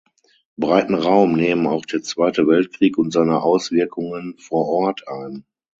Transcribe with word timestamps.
Breiten 0.57 0.95
Raum 0.95 1.33
nehmen 1.33 1.67
auch 1.67 1.85
der 1.85 2.01
Zweite 2.01 2.47
Weltkrieg 2.47 2.97
und 2.97 3.11
seine 3.13 3.43
Auswirkungen 3.43 4.35
vor 4.39 4.67
Ort 4.67 5.07
ein. 5.07 5.45